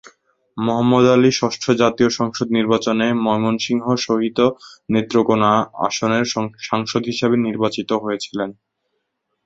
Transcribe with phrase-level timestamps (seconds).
[0.57, 4.39] মোহাম্মদ আলী ষষ্ঠ জাতীয় সংসদ নির্বাচনে ময়মনসিংহ সহিত
[4.89, 5.51] নেত্রকোণা
[5.87, 6.25] আসনের
[6.69, 8.49] সাংসদ হিসেবে নির্বাচিত হয়েছিলেন।